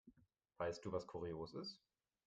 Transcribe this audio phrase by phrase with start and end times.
[0.57, 1.79] Weißt du, was kurios ist?